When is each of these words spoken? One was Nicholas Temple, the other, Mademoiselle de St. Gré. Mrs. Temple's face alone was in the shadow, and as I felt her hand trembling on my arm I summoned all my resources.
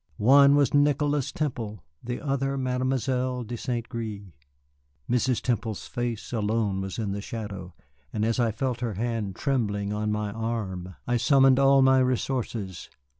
One 0.17 0.55
was 0.55 0.73
Nicholas 0.73 1.31
Temple, 1.31 1.83
the 2.03 2.19
other, 2.19 2.57
Mademoiselle 2.57 3.43
de 3.43 3.55
St. 3.55 3.87
Gré. 3.87 4.31
Mrs. 5.07 5.41
Temple's 5.43 5.85
face 5.85 6.33
alone 6.33 6.81
was 6.81 6.97
in 6.97 7.11
the 7.11 7.21
shadow, 7.21 7.75
and 8.11 8.25
as 8.25 8.39
I 8.39 8.51
felt 8.51 8.79
her 8.79 8.95
hand 8.95 9.35
trembling 9.35 9.93
on 9.93 10.11
my 10.11 10.31
arm 10.31 10.95
I 11.05 11.17
summoned 11.17 11.59
all 11.59 11.83
my 11.83 11.99
resources. 11.99 12.89